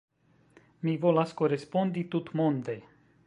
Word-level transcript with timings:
Mi 0.87 0.95
volas 1.03 1.35
korespondi 1.43 2.07
tutmonde. 2.17 2.79